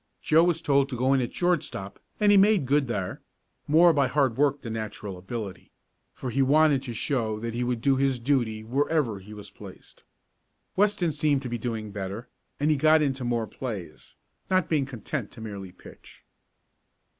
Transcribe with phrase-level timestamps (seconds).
[0.23, 3.21] Joe was told to go in at shortstop, and he made good there,
[3.67, 5.71] more by hard work than natural ability,
[6.15, 10.03] for he wanted to show that he would do his duty wherever he was placed.
[10.75, 12.27] Weston seemed to be doing better,
[12.59, 14.15] and he got into more plays,
[14.49, 16.23] not being content to merely pitch.